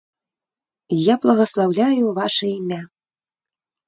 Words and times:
Я 1.13 1.17
благаслаўляю 1.25 2.13
ваша 2.21 2.45
імя. 2.57 2.81